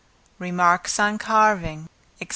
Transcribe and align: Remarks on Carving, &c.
Remarks 0.39 0.97
on 0.97 1.19
Carving, 1.19 1.87
&c. 2.19 2.27